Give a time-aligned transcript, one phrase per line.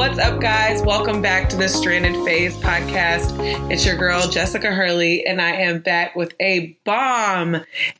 [0.00, 0.80] What's up, guys?
[0.80, 3.38] Welcome back to the Stranded Phase podcast.
[3.70, 7.58] It's your girl, Jessica Hurley, and I am back with a bomb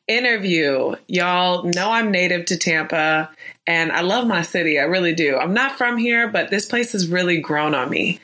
[0.08, 0.96] interview.
[1.08, 3.28] Y'all know I'm native to Tampa,
[3.66, 4.78] and I love my city.
[4.78, 5.36] I really do.
[5.36, 8.18] I'm not from here, but this place has really grown on me.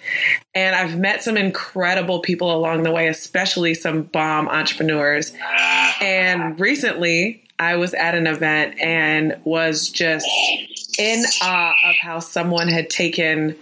[0.55, 5.35] And I've met some incredible people along the way, especially some bomb entrepreneurs.
[6.01, 10.27] And recently, I was at an event and was just
[10.99, 13.57] in awe of how someone had taken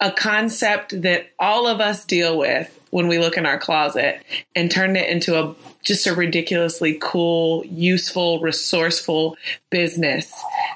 [0.00, 4.22] a concept that all of us deal with when we look in our closet
[4.54, 5.54] and turned it into a
[5.86, 9.36] just a ridiculously cool, useful, resourceful
[9.70, 10.32] business.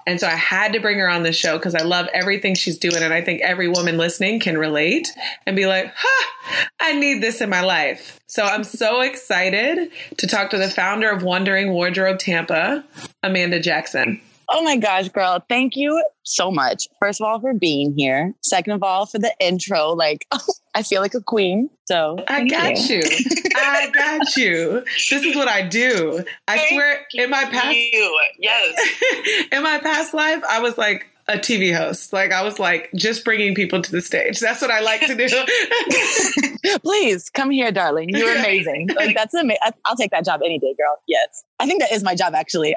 [0.06, 2.78] And so I had to bring her on the show because I love everything she's
[2.78, 3.02] doing.
[3.02, 5.08] And I think every woman listening can relate
[5.46, 8.20] and be like, huh, I need this in my life.
[8.26, 12.84] So I'm so excited to talk to the founder of Wandering Wardrobe Tampa,
[13.24, 14.20] Amanda Jackson.
[14.52, 15.44] Oh my gosh, girl.
[15.48, 16.88] Thank you so much.
[17.00, 18.34] First of all, for being here.
[18.42, 19.90] Second of all, for the intro.
[19.90, 20.26] Like,
[20.74, 21.70] I feel like a queen.
[21.86, 22.96] So I got you.
[22.96, 23.50] you.
[23.54, 24.84] I got you.
[24.84, 26.24] This is what I do.
[26.48, 28.20] I thank swear, in my past, you.
[28.38, 32.12] yes, in my past life, I was like a TV host.
[32.12, 34.40] Like I was like just bringing people to the stage.
[34.40, 36.78] That's what I like to do.
[36.82, 38.08] Please come here, darling.
[38.10, 38.88] You're amazing.
[38.96, 39.60] Like that's amazing.
[39.84, 40.96] I'll take that job any day, girl.
[41.06, 42.74] Yes, I think that is my job actually.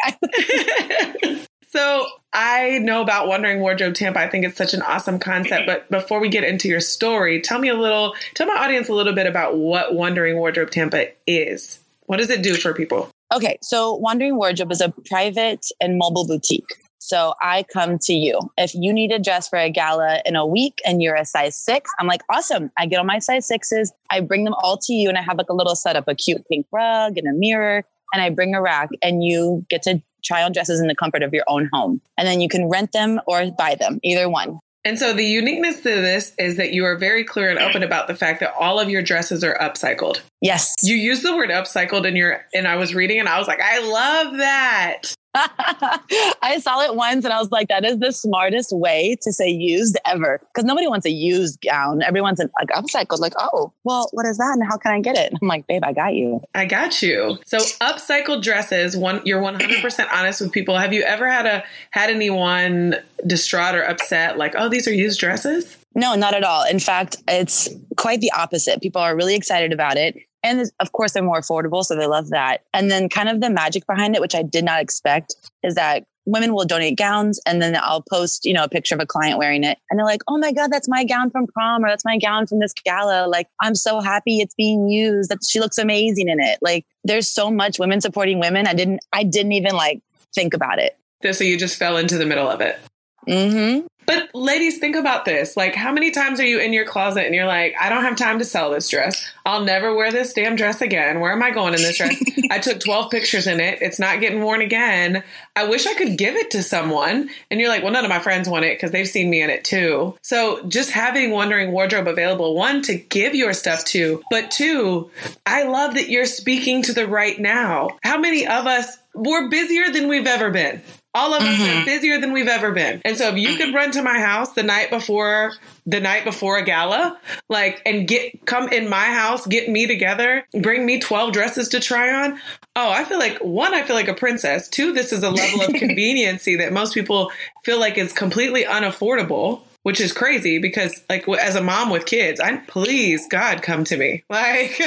[1.75, 4.19] So I know about Wandering Wardrobe Tampa.
[4.19, 5.65] I think it's such an awesome concept.
[5.65, 8.93] But before we get into your story, tell me a little, tell my audience a
[8.93, 11.79] little bit about what Wandering Wardrobe Tampa is.
[12.05, 13.09] What does it do for people?
[13.33, 16.75] Okay, so Wandering Wardrobe is a private and mobile boutique.
[16.99, 18.39] So I come to you.
[18.55, 21.55] If you need a dress for a gala in a week and you're a size
[21.55, 22.69] six, I'm like, awesome.
[22.77, 23.91] I get all my size sixes.
[24.11, 26.47] I bring them all to you and I have like a little setup, a cute
[26.47, 27.83] pink rug and a mirror.
[28.13, 31.33] And I bring a rack and you get to on dresses in the comfort of
[31.33, 32.01] your own home.
[32.17, 34.59] And then you can rent them or buy them, either one.
[34.85, 38.07] And so the uniqueness to this is that you are very clear and open about
[38.07, 40.19] the fact that all of your dresses are upcycled.
[40.41, 40.73] Yes.
[40.83, 43.61] You use the word upcycled in your and I was reading and I was like,
[43.61, 45.13] I love that.
[45.35, 49.49] I saw it once and I was like, that is the smartest way to say
[49.49, 50.39] used ever.
[50.53, 52.03] Because nobody wants a used gown.
[52.03, 54.57] Everyone's like upcycled, like, oh, well, what is that?
[54.59, 55.33] And how can I get it?
[55.41, 56.41] I'm like, babe, I got you.
[56.53, 57.39] I got you.
[57.45, 60.77] So upcycled dresses, one you're 100% honest with people.
[60.77, 62.95] Have you ever had a had anyone
[63.25, 65.77] distraught or upset, like, oh, these are used dresses?
[65.95, 66.65] No, not at all.
[66.65, 68.81] In fact, it's quite the opposite.
[68.81, 70.15] People are really excited about it.
[70.43, 72.63] And of course, they're more affordable, so they love that.
[72.73, 76.05] And then, kind of the magic behind it, which I did not expect, is that
[76.25, 79.37] women will donate gowns and then I'll post, you know, a picture of a client
[79.37, 79.77] wearing it.
[79.89, 82.47] And they're like, oh my God, that's my gown from prom or that's my gown
[82.47, 83.27] from this gala.
[83.27, 85.29] Like, I'm so happy it's being used.
[85.29, 86.59] That she looks amazing in it.
[86.61, 88.67] Like, there's so much women supporting women.
[88.67, 90.01] I didn't, I didn't even like
[90.33, 90.97] think about it.
[91.31, 92.79] So you just fell into the middle of it.
[93.27, 93.87] Mm-hmm.
[94.05, 95.55] But ladies, think about this.
[95.55, 98.15] Like, how many times are you in your closet and you're like, I don't have
[98.15, 99.25] time to sell this dress.
[99.45, 101.19] I'll never wear this damn dress again.
[101.19, 102.15] Where am I going in this dress?
[102.51, 103.81] I took 12 pictures in it.
[103.81, 105.23] It's not getting worn again.
[105.55, 107.29] I wish I could give it to someone.
[107.49, 109.49] And you're like, well, none of my friends want it because they've seen me in
[109.49, 110.17] it too.
[110.21, 115.11] So just having Wandering Wardrobe available, one, to give your stuff to, but two,
[115.45, 117.89] I love that you're speaking to the right now.
[118.03, 120.81] How many of us, we're busier than we've ever been.
[121.15, 121.81] All of us mm-hmm.
[121.81, 123.01] are busier than we've ever been.
[123.05, 125.53] And so if you could run to my house the night before
[125.85, 127.19] the night before a gala,
[127.49, 131.79] like and get come in my house, get me together, bring me 12 dresses to
[131.79, 132.39] try on.
[132.75, 134.69] Oh, I feel like one, I feel like a princess.
[134.69, 137.31] Two, this is a level of conveniency that most people
[137.63, 142.39] feel like is completely unaffordable which is crazy because like as a mom with kids
[142.39, 144.79] i please god come to me like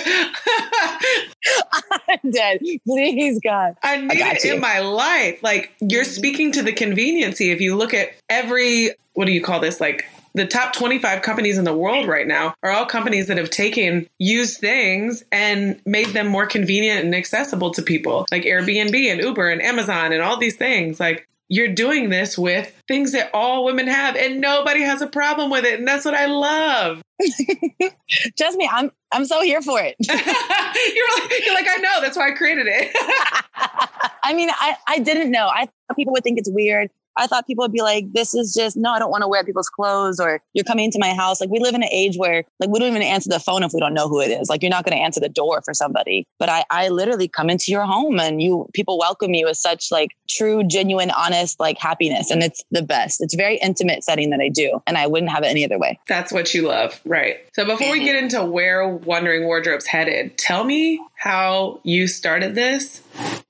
[2.08, 4.54] i'm dead please god i need I it you.
[4.54, 6.10] in my life like you're mm-hmm.
[6.10, 10.06] speaking to the conveniency if you look at every what do you call this like
[10.36, 14.06] the top 25 companies in the world right now are all companies that have taken
[14.18, 19.48] used things and made them more convenient and accessible to people like Airbnb and Uber
[19.48, 21.00] and Amazon and all these things.
[21.00, 25.50] Like you're doing this with things that all women have and nobody has a problem
[25.50, 27.02] with it and that's what i love.
[28.36, 29.96] Trust me i'm i'm so here for it.
[30.08, 32.90] You're, like, you're like i know that's why i created it.
[34.22, 35.48] I mean i i didn't know.
[35.48, 38.54] I thought people would think it's weird I thought people would be like, this is
[38.54, 41.40] just, no, I don't want to wear people's clothes or you're coming into my house.
[41.40, 43.72] Like we live in an age where like we don't even answer the phone if
[43.72, 44.48] we don't know who it is.
[44.48, 46.26] Like you're not going to answer the door for somebody.
[46.38, 49.90] But I, I literally come into your home and you, people welcome you with such
[49.90, 52.30] like true, genuine, honest, like happiness.
[52.30, 53.20] And it's the best.
[53.20, 54.82] It's very intimate setting that I do.
[54.86, 55.98] And I wouldn't have it any other way.
[56.08, 57.00] That's what you love.
[57.04, 57.38] Right.
[57.54, 58.06] So before we mm-hmm.
[58.06, 63.02] get into where Wandering Wardrobe's headed, tell me how you started this.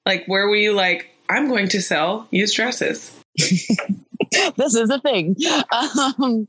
[0.04, 3.12] Like, where were you like, I'm going to sell used dresses?
[4.56, 5.36] this is a thing.
[5.72, 6.48] Um,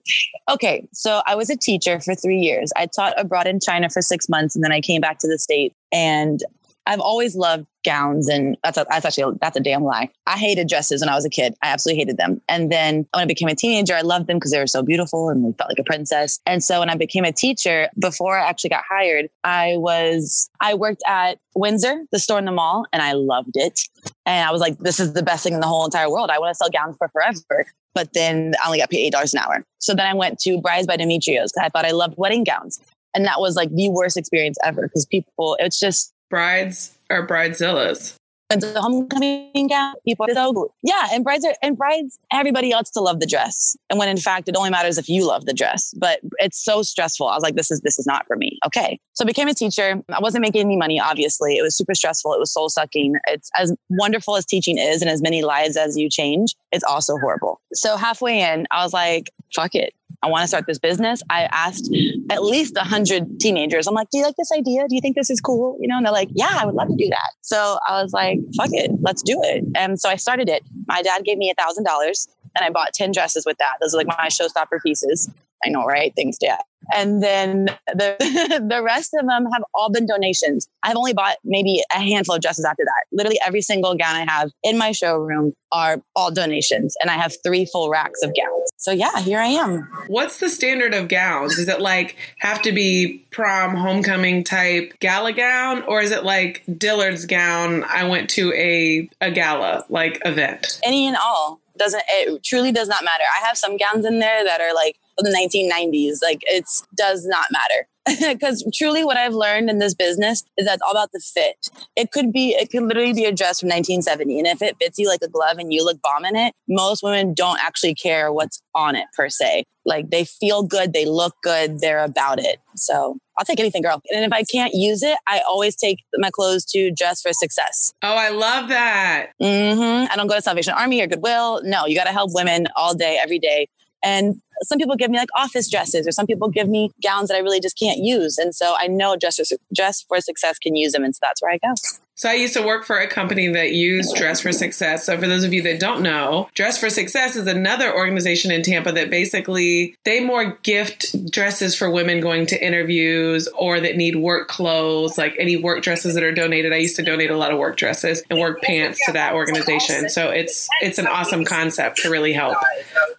[0.50, 2.72] okay, so I was a teacher for three years.
[2.75, 5.38] I taught abroad in China for six months, and then I came back to the
[5.38, 5.74] state.
[5.92, 6.42] And
[6.88, 10.10] I've always loved gowns, and that's a, that's actually a, that's a damn lie.
[10.25, 11.54] I hated dresses when I was a kid.
[11.62, 12.42] I absolutely hated them.
[12.48, 15.30] And then when I became a teenager, I loved them because they were so beautiful
[15.30, 16.39] and felt like a princess.
[16.45, 20.74] And so when I became a teacher, before I actually got hired, I was I
[20.74, 23.80] worked at Windsor, the store in the mall, and I loved it.
[24.25, 26.30] And I was like, this is the best thing in the whole entire world.
[26.30, 27.66] I want to sell gowns for forever.
[27.94, 29.66] But then I only got paid eight dollars an hour.
[29.80, 32.80] So then I went to Brides by Demetrios because I thought I loved wedding gowns.
[33.16, 38.15] And that was like the worst experience ever because people, it's just brides or bridezillas.
[38.50, 42.89] And the homecoming gown, people are so yeah, and brides are and brides, everybody else
[42.91, 43.75] to love the dress.
[43.89, 45.94] And when in fact it only matters if you love the dress.
[45.97, 47.27] But it's so stressful.
[47.27, 48.57] I was like, this is this is not for me.
[48.65, 49.01] Okay.
[49.13, 50.01] So I became a teacher.
[50.09, 51.57] I wasn't making any money, obviously.
[51.57, 52.33] It was super stressful.
[52.33, 53.15] It was soul sucking.
[53.27, 57.18] It's as wonderful as teaching is and as many lives as you change, it's also
[57.18, 57.59] horrible.
[57.74, 59.94] So halfway in, I was like, fuck it.
[60.27, 61.24] I want to start this business.
[61.29, 61.89] I asked
[62.29, 63.88] at least a hundred teenagers.
[63.88, 64.85] I'm like, do you like this idea?
[64.89, 65.77] Do you think this is cool?
[65.79, 67.29] You know, and they're like, yeah, I would love to do that.
[67.41, 69.63] So I was like, fuck it, let's do it.
[69.75, 70.63] And so I started it.
[70.88, 72.27] My dad gave me a thousand dollars
[72.57, 73.75] and I bought 10 dresses with that.
[73.79, 75.29] Those are like my showstopper pieces.
[75.65, 76.13] I know, right?
[76.15, 76.62] Thanks, Dad.
[76.94, 78.15] And then the
[78.69, 80.68] the rest of them have all been donations.
[80.83, 83.06] I've only bought maybe a handful of dresses after that.
[83.12, 87.36] Literally every single gown I have in my showroom are all donations, and I have
[87.44, 88.69] three full racks of gowns.
[88.77, 89.89] So yeah, here I am.
[90.07, 91.57] What's the standard of gowns?
[91.57, 96.63] Is it like have to be prom, homecoming type gala gown, or is it like
[96.77, 97.83] Dillard's gown?
[97.83, 100.80] I went to a a gala like event.
[100.86, 103.24] Any and all doesn't it truly does not matter.
[103.24, 106.18] I have some gowns in there that are like the 1990s.
[106.22, 106.66] Like it
[106.96, 107.88] does not matter.
[108.38, 111.69] Because truly, what I've learned in this business is that it's all about the fit.
[111.96, 114.40] It could be, it could literally be a dress from 1970.
[114.40, 117.04] And if it fits you like a glove and you look bomb in it, most
[117.04, 119.66] women don't actually care what's on it per se.
[119.86, 122.60] Like they feel good, they look good, they're about it.
[122.75, 124.02] So I'll take anything, girl.
[124.10, 127.94] And if I can't use it, I always take my clothes to Dress for Success.
[128.04, 129.31] Oh, I love that.
[129.42, 130.12] Mm-hmm.
[130.12, 131.62] I don't go to Salvation Army or Goodwill.
[131.63, 133.68] No, you got to help women all day, every day.
[134.04, 137.36] And some people give me like office dresses or some people give me gowns that
[137.36, 138.38] I really just can't use.
[138.38, 141.04] And so I know Dress for, Dress for Success can use them.
[141.04, 141.74] And so that's where I go.
[142.18, 145.06] So I used to work for a company that used Dress for Success.
[145.06, 148.63] So for those of you that don't know, Dress for Success is another organization in
[148.63, 154.15] Tampa that basically they more gift dresses for women going to interviews or that need
[154.15, 156.74] work clothes, like any work dresses that are donated.
[156.74, 160.10] I used to donate a lot of work dresses and work pants to that organization.
[160.10, 162.57] So it's it's an awesome concept to really help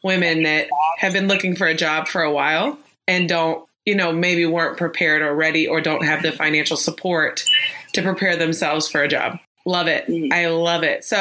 [0.02, 4.12] women that have been looking for a job for a while and don't, you know,
[4.12, 7.44] maybe weren't prepared or ready or don't have the financial support
[7.94, 9.38] to prepare themselves for a job.
[9.64, 10.06] Love it.
[10.06, 10.32] Mm-hmm.
[10.32, 11.04] I love it.
[11.04, 11.18] So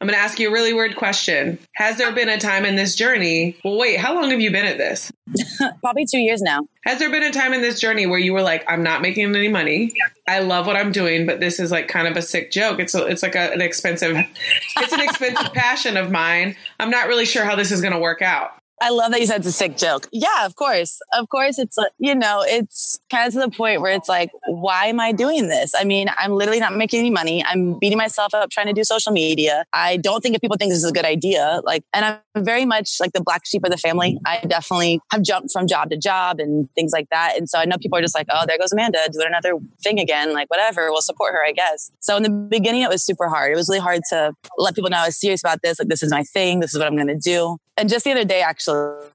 [0.00, 1.58] I'm going to ask you a really weird question.
[1.74, 3.58] Has there been a time in this journey?
[3.62, 5.12] Well, wait, how long have you been at this?
[5.80, 6.62] Probably two years now.
[6.84, 9.36] Has there been a time in this journey where you were like, I'm not making
[9.36, 9.92] any money.
[10.26, 12.80] I love what I'm doing, but this is like kind of a sick joke.
[12.80, 16.56] It's a, it's like a, an expensive, it's an expensive passion of mine.
[16.78, 18.52] I'm not really sure how this is going to work out.
[18.82, 20.08] I love that you said it's a sick joke.
[20.10, 21.00] Yeah, of course.
[21.12, 24.30] Of course, it's, uh, you know, it's kind of to the point where it's like,
[24.46, 25.74] why am I doing this?
[25.78, 27.44] I mean, I'm literally not making any money.
[27.44, 29.64] I'm beating myself up trying to do social media.
[29.74, 32.64] I don't think if people think this is a good idea, like, and I'm very
[32.64, 34.18] much like the black sheep of the family.
[34.24, 37.34] I definitely have jumped from job to job and things like that.
[37.36, 40.00] And so I know people are just like, oh, there goes Amanda doing another thing
[40.00, 40.32] again.
[40.32, 41.90] Like, whatever, we'll support her, I guess.
[42.00, 43.52] So in the beginning, it was super hard.
[43.52, 45.78] It was really hard to let people know I was serious about this.
[45.78, 46.60] Like, this is my thing.
[46.60, 47.58] This is what I'm going to do.
[47.80, 49.06] And just the other day, actually,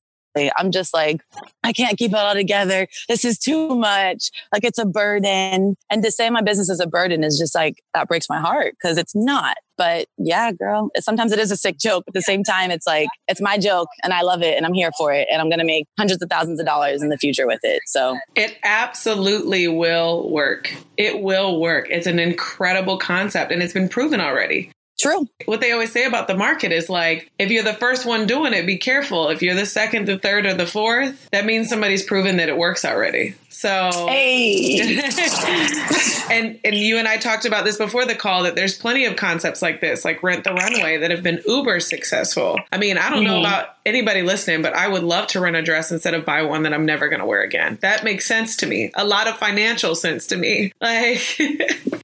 [0.58, 1.22] I'm just like,
[1.64, 2.88] I can't keep it all together.
[3.08, 4.32] This is too much.
[4.52, 5.76] Like it's a burden.
[5.92, 8.74] And to say my business is a burden is just like, that breaks my heart
[8.74, 9.58] because it's not.
[9.78, 12.06] But yeah, girl, sometimes it is a sick joke.
[12.08, 14.74] At the same time, it's like, it's my joke and I love it and I'm
[14.74, 15.28] here for it.
[15.32, 17.84] And I'm going to make hundreds of thousands of dollars in the future with it.
[17.86, 20.74] So it absolutely will work.
[20.98, 21.88] It will work.
[21.92, 24.72] It's an incredible concept and it's been proven already.
[25.06, 25.28] True.
[25.46, 28.54] What they always say about the market is like, if you're the first one doing
[28.54, 29.30] it, be careful.
[29.30, 32.58] If you're the second, the third, or the fourth, that means somebody's proven that it
[32.58, 33.36] works already.
[33.50, 35.00] So, Hey.
[36.30, 39.16] and and you and I talked about this before the call that there's plenty of
[39.16, 42.60] concepts like this, like Rent the Runway, that have been uber successful.
[42.72, 43.42] I mean, I don't know Mhm.
[43.42, 46.64] about anybody listening, but I would love to rent a dress instead of buy one
[46.64, 47.78] that I'm never going to wear again.
[47.82, 48.92] That makes sense to me.
[48.96, 50.72] A lot of financial sense to me.
[50.82, 51.22] Like,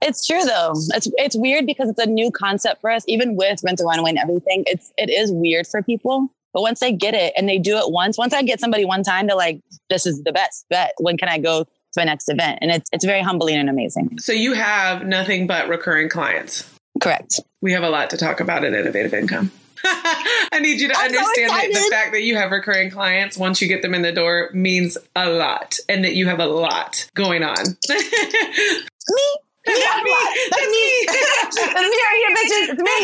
[0.03, 0.73] It's true though.
[0.95, 4.11] It's it's weird because it's a new concept for us, even with rent the runway
[4.11, 4.63] and everything.
[4.67, 6.29] It's it is weird for people.
[6.53, 9.03] But once they get it and they do it once, once I get somebody one
[9.03, 10.93] time, they're like, this is the best bet.
[10.99, 12.59] When can I go to my next event?
[12.61, 14.19] And it's it's very humbling and amazing.
[14.19, 16.69] so you have nothing but recurring clients.
[17.01, 17.39] Correct.
[17.61, 19.51] We have a lot to talk about at Innovative Income.
[19.83, 23.37] I need you to I'm so understand that the fact that you have recurring clients
[23.37, 26.45] once you get them in the door means a lot and that you have a
[26.45, 27.57] lot going on.
[27.89, 29.35] Me.
[29.67, 30.11] I'm Me.
[30.49, 31.05] That's me.
[31.05, 32.65] That's me right here, bitches.
[32.73, 32.95] It's me.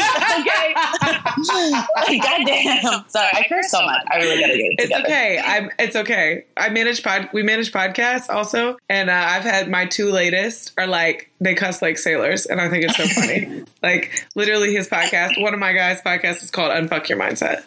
[0.42, 2.20] Okay.
[2.20, 3.06] Goddamn.
[3.10, 4.02] Sorry, I curse so much.
[4.12, 5.06] I really gotta get it It's together.
[5.06, 5.40] okay.
[5.44, 5.70] I'm.
[5.78, 6.46] It's okay.
[6.56, 7.30] I manage pod.
[7.34, 11.82] We manage podcasts also, and uh, I've had my two latest are like they cuss
[11.82, 13.64] like sailors, and I think it's so funny.
[13.84, 15.40] like literally, his podcast.
[15.42, 17.64] One of my guys' podcasts is called "Unfuck Your Mindset."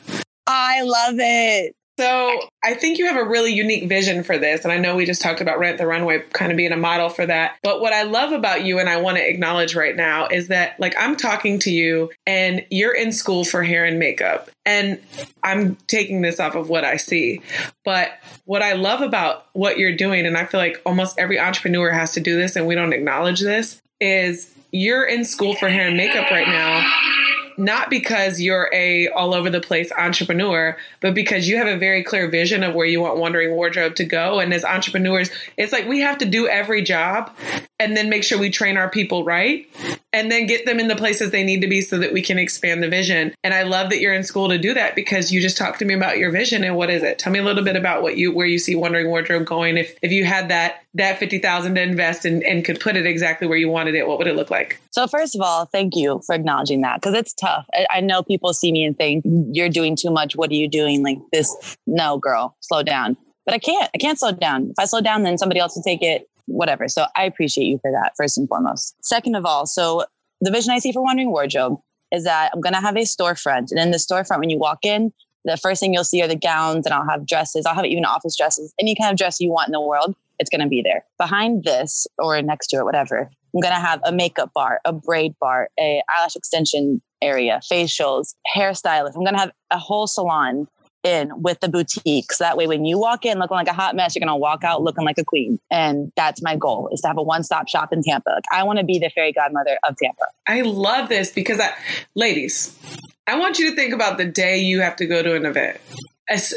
[0.47, 1.77] I love it.
[2.01, 4.65] So I think you have a really unique vision for this.
[4.65, 7.11] And I know we just talked about Rent the Runway kind of being a model
[7.11, 7.59] for that.
[7.63, 10.81] But what I love about you and I want to acknowledge right now is that
[10.81, 14.49] like I'm talking to you and you're in school for hair and makeup.
[14.65, 14.99] And
[15.43, 17.43] I'm taking this off of what I see.
[17.85, 18.13] But
[18.47, 22.13] what I love about what you're doing, and I feel like almost every entrepreneur has
[22.13, 25.99] to do this and we don't acknowledge this, is you're in school for hair and
[25.99, 27.20] makeup right now
[27.57, 32.03] not because you're a all over the place entrepreneur, but because you have a very
[32.03, 34.41] clear vision of where you want Wandering Wardrobe to go.
[34.41, 37.35] And as entrepreneurs, it's like we have to do every job
[37.79, 39.69] and then make sure we train our people right
[40.13, 42.39] and then get them in the places they need to be so that we can
[42.39, 43.35] expand the vision.
[43.45, 45.85] And I love that you're in school to do that because you just talked to
[45.85, 47.19] me about your vision and what is it?
[47.19, 49.77] Tell me a little bit about what you where you see Wandering Wardrobe going.
[49.77, 53.07] If if you had that that fifty thousand to invest and, and could put it
[53.07, 54.81] exactly where you wanted it, what would it look like?
[54.91, 57.67] So first of all, thank you for acknowledging that because it's tough.
[57.73, 60.37] I, I know people see me and think you're doing too much.
[60.37, 61.03] What are you doing?
[61.03, 61.77] Like this?
[61.87, 63.17] No, girl, slow down.
[63.47, 63.91] But I can't.
[63.95, 64.71] I can't slow down.
[64.71, 66.29] If I slow down, then somebody else will take it.
[66.51, 66.89] Whatever.
[66.89, 68.97] So I appreciate you for that first and foremost.
[69.05, 70.05] Second of all, so
[70.41, 71.79] the vision I see for Wandering Wardrobe
[72.13, 74.85] is that I'm going to have a storefront, and in the storefront, when you walk
[74.85, 75.13] in,
[75.45, 77.65] the first thing you'll see are the gowns, and I'll have dresses.
[77.65, 80.15] I'll have even office dresses, any kind of dress you want in the world.
[80.39, 81.05] It's going to be there.
[81.19, 84.93] Behind this or next to it, whatever, I'm going to have a makeup bar, a
[84.93, 89.15] braid bar, a eyelash extension area, facials, hairstylist.
[89.15, 90.67] I'm going to have a whole salon
[91.03, 92.33] in with the boutique.
[92.33, 94.37] So that way, when you walk in looking like a hot mess, you're going to
[94.37, 95.59] walk out looking like a queen.
[95.71, 98.31] And that's my goal is to have a one-stop shop in Tampa.
[98.31, 100.25] Like, I want to be the fairy godmother of Tampa.
[100.47, 101.71] I love this because I,
[102.15, 102.79] ladies,
[103.27, 105.81] I want you to think about the day you have to go to an event.
[106.29, 106.55] As,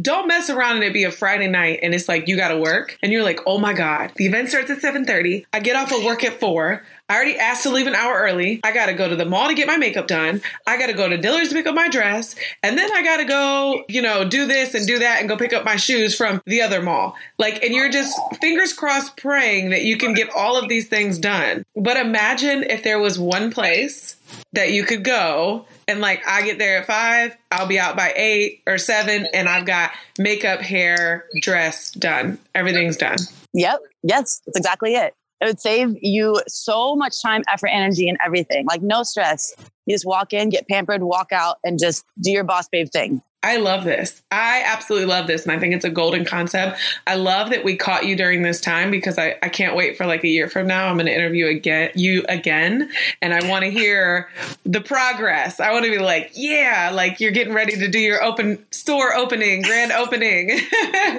[0.00, 2.58] don't mess around and it be a Friday night and it's like you got to
[2.58, 5.46] work and you're like, oh my god, the event starts at seven thirty.
[5.54, 6.84] I get off of work at four.
[7.08, 8.60] I already asked to leave an hour early.
[8.64, 10.42] I got to go to the mall to get my makeup done.
[10.66, 12.34] I got to go to Dillard's to pick up my dress.
[12.64, 15.36] And then I got to go, you know, do this and do that and go
[15.36, 17.14] pick up my shoes from the other mall.
[17.38, 21.18] Like, and you're just fingers crossed praying that you can get all of these things
[21.18, 21.64] done.
[21.76, 24.16] But imagine if there was one place
[24.52, 28.12] that you could go and like I get there at five, I'll be out by
[28.16, 32.38] eight or seven, and I've got makeup, hair, dress done.
[32.54, 33.18] Everything's done.
[33.52, 33.80] Yep.
[34.02, 35.14] Yes, that's exactly it.
[35.40, 38.66] It would save you so much time, effort, energy, and everything.
[38.66, 39.54] Like no stress.
[39.84, 43.22] You just walk in, get pampered, walk out, and just do your boss babe thing.
[43.46, 44.22] I love this.
[44.32, 45.44] I absolutely love this.
[45.44, 46.80] And I think it's a golden concept.
[47.06, 50.04] I love that we caught you during this time because I, I can't wait for
[50.04, 50.88] like a year from now.
[50.88, 52.90] I'm going to interview again, you again.
[53.22, 54.28] And I want to hear
[54.64, 55.60] the progress.
[55.60, 59.14] I want to be like, yeah, like you're getting ready to do your open store
[59.14, 60.58] opening, grand opening.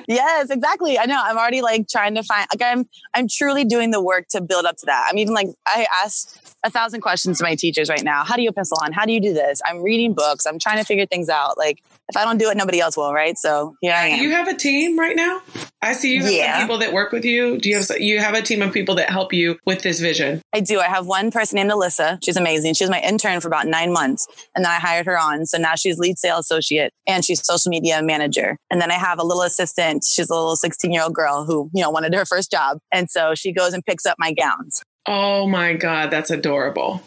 [0.07, 0.97] Yes, exactly.
[0.97, 1.21] I know.
[1.21, 4.65] I'm already like trying to find like I'm I'm truly doing the work to build
[4.65, 5.07] up to that.
[5.09, 8.23] I'm even like I asked a thousand questions to my teachers right now.
[8.23, 8.93] How do you open a salon?
[8.93, 9.61] How do you do this?
[9.65, 10.45] I'm reading books.
[10.45, 11.57] I'm trying to figure things out.
[11.57, 13.37] Like if I don't do it, nobody else will, right?
[13.37, 14.21] So yeah, I am.
[14.23, 15.41] you have a team right now?
[15.81, 16.53] I see you have Yeah.
[16.59, 17.57] some people that work with you.
[17.59, 20.41] Do you have you have a team of people that help you with this vision?
[20.53, 20.79] I do.
[20.79, 22.19] I have one person named Alyssa.
[22.23, 22.73] She's amazing.
[22.75, 24.27] She was my intern for about nine months.
[24.55, 25.45] And then I hired her on.
[25.45, 28.57] So now she's lead sales associate and she's social media manager.
[28.71, 30.03] And then I have a little assistant.
[30.03, 32.79] She's a little 16 year old girl who, you know, wanted her first job.
[32.91, 34.81] And so she goes and picks up my gowns.
[35.05, 37.01] Oh my god, that's adorable.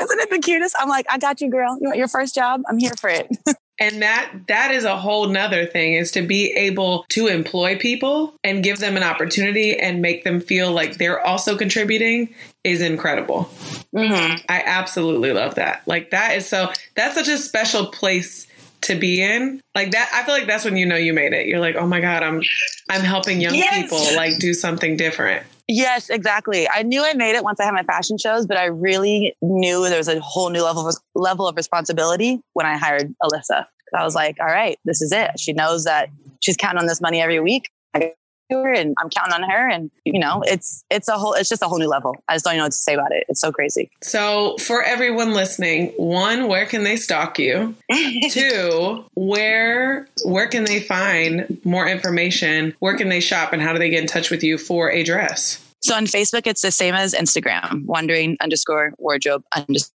[0.00, 0.76] Isn't it the cutest?
[0.78, 1.76] I'm like, I got you, girl.
[1.80, 2.62] You want your first job?
[2.68, 3.28] I'm here for it.
[3.80, 8.34] And that that is a whole nother thing is to be able to employ people
[8.44, 13.44] and give them an opportunity and make them feel like they're also contributing is incredible.
[13.94, 14.36] mm-hmm.
[14.48, 15.82] I absolutely love that.
[15.86, 18.46] Like that is so that's such a special place
[18.82, 21.46] to be in, like that, I feel like that's when you know you made it.
[21.46, 22.42] You're like, oh my God, I'm,
[22.88, 23.82] I'm helping young Yes.
[23.82, 25.44] people like do something different.
[25.72, 26.68] Yes, exactly.
[26.68, 29.88] I knew I made it once I had my fashion shows, but I really knew
[29.88, 33.66] there was a whole new level of level of responsibility when I hired Alyssa.
[33.94, 35.38] I was like, all right, this is it.
[35.38, 36.08] She knows that
[36.40, 37.70] she's counting on this money every week.
[37.94, 38.14] I
[38.50, 39.68] her and I'm counting on her.
[39.68, 42.16] And you know, it's it's a whole it's just a whole new level.
[42.28, 43.24] I just don't know what to say about it.
[43.28, 43.90] It's so crazy.
[44.02, 47.74] So for everyone listening, one, where can they stalk you?
[48.30, 52.74] Two, where where can they find more information?
[52.80, 55.02] Where can they shop and how do they get in touch with you for a
[55.02, 55.64] dress?
[55.82, 59.94] So on Facebook, it's the same as Instagram, wandering underscore wardrobe underscore.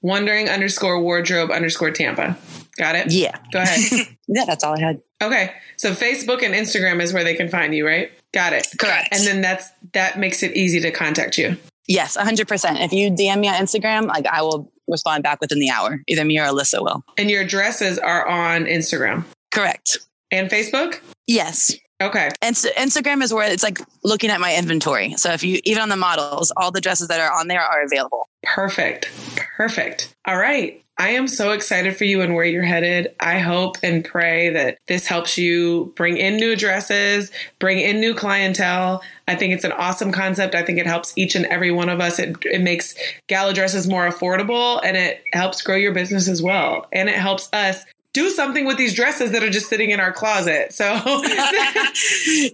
[0.00, 2.36] Wandering underscore wardrobe underscore Tampa.
[2.78, 3.12] Got it?
[3.12, 3.36] Yeah.
[3.52, 4.06] Go ahead.
[4.28, 5.02] Yeah, that's all I had.
[5.22, 5.52] okay.
[5.76, 8.10] So Facebook and Instagram is where they can find you, right?
[8.32, 8.66] Got it.
[8.78, 9.08] Correct.
[9.12, 11.58] And then that's that makes it easy to contact you.
[11.86, 12.80] Yes, 100%.
[12.82, 16.00] If you DM me on Instagram, like I will respond back within the hour.
[16.08, 17.04] Either me or Alyssa will.
[17.18, 19.98] And your dresses are on Instagram Correct.
[20.30, 21.00] and Facebook?
[21.26, 21.74] Yes.
[22.00, 22.30] Okay.
[22.40, 25.14] And so Instagram is where it's like looking at my inventory.
[25.18, 27.82] So if you, even on the models, all the dresses that are on there are
[27.84, 28.28] available.
[28.44, 29.10] Perfect.
[29.56, 30.14] Perfect.
[30.26, 30.82] All right.
[31.02, 33.12] I am so excited for you and where you're headed.
[33.18, 38.14] I hope and pray that this helps you bring in new dresses, bring in new
[38.14, 39.02] clientele.
[39.26, 40.54] I think it's an awesome concept.
[40.54, 42.20] I think it helps each and every one of us.
[42.20, 42.94] It, it makes
[43.26, 46.86] gala dresses more affordable and it helps grow your business as well.
[46.92, 50.12] And it helps us do something with these dresses that are just sitting in our
[50.12, 50.72] closet.
[50.72, 50.84] So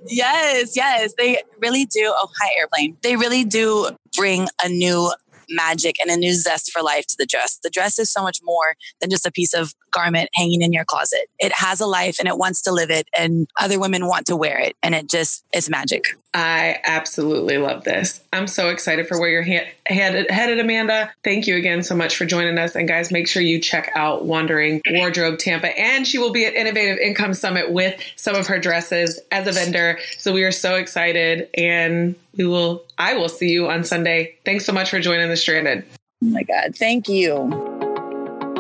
[0.07, 1.13] yes, yes.
[1.19, 2.15] They really do.
[2.17, 2.97] Oh, hi, airplane.
[3.03, 5.13] They really do bring a new
[5.51, 7.59] magic and a new zest for life to the dress.
[7.63, 10.85] The dress is so much more than just a piece of garment hanging in your
[10.85, 11.29] closet.
[11.39, 14.37] It has a life and it wants to live it, and other women want to
[14.37, 14.77] wear it.
[14.83, 16.05] And it just, it's magic.
[16.35, 18.23] I absolutely love this.
[18.33, 21.11] I'm so excited for where you're he- headed, headed, Amanda.
[21.25, 22.77] Thank you again so much for joining us.
[22.77, 25.77] And guys, make sure you check out Wandering Wardrobe Tampa.
[25.79, 29.53] And she will be at Innovative Income Summit with some of her dresses as a
[29.53, 29.99] vendor.
[30.19, 31.49] So we are so excited.
[31.55, 34.37] And we will, I will see you on Sunday.
[34.45, 35.85] Thanks so much for joining the Stranded.
[36.23, 36.77] Oh my God.
[36.77, 37.65] Thank you.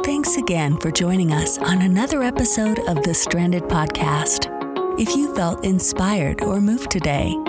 [0.05, 4.55] Thanks again for joining us on another episode of the Stranded Podcast.
[4.99, 7.37] If you felt inspired or moved today,